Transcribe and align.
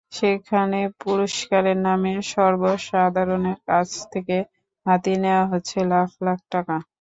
সেখানে 0.11 0.79
পুরস্কারের 1.01 1.77
নামে 1.85 2.13
সর্বসাধারণের 2.31 3.59
কাছ 3.67 3.89
থেকে 4.13 4.37
হাতিয়ে 4.85 5.19
নেওয়া 5.23 5.45
হচ্ছে 5.51 5.77
লাখ 5.91 6.09
লাখ 6.25 6.39
টাকা। 6.51 6.75